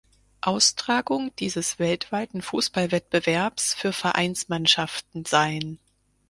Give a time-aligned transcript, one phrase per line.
[0.41, 5.77] Austragung dieses weltweiten Fußballwettbewerbs für Vereinsmannschaften sein.